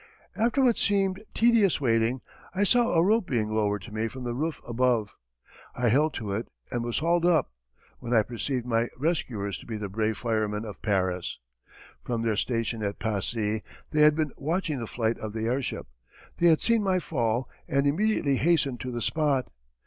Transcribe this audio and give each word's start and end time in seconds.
After 0.35 0.63
what 0.63 0.79
seemed 0.79 1.23
tedious 1.35 1.79
waiting, 1.79 2.21
I 2.55 2.63
saw 2.63 2.93
a 2.93 3.03
rope 3.03 3.27
being 3.27 3.51
lowered 3.53 3.83
to 3.83 3.93
me 3.93 4.07
from 4.07 4.23
the 4.23 4.33
roof 4.33 4.59
above. 4.67 5.15
I 5.75 5.89
held 5.89 6.15
to 6.15 6.31
it 6.31 6.47
and 6.71 6.83
was 6.83 6.97
hauled 6.97 7.23
up, 7.23 7.51
when 7.99 8.11
I 8.11 8.23
perceived 8.23 8.65
my 8.65 8.87
rescuers 8.97 9.59
to 9.59 9.67
be 9.67 9.77
the 9.77 9.89
brave 9.89 10.17
firemen 10.17 10.65
of 10.65 10.81
Paris. 10.81 11.37
From 12.03 12.23
their 12.23 12.35
station 12.35 12.81
at 12.81 12.97
Passy 12.97 13.61
they 13.91 14.01
had 14.01 14.15
been 14.15 14.31
watching 14.37 14.79
the 14.79 14.87
flight 14.87 15.19
of 15.19 15.33
the 15.33 15.45
airship. 15.45 15.85
They 16.37 16.47
had 16.47 16.61
seen 16.61 16.81
my 16.81 16.97
fall 16.97 17.47
and 17.67 17.85
immediately 17.85 18.37
hastened 18.37 18.79
to 18.79 18.91
the 18.91 19.03
spot. 19.03 19.51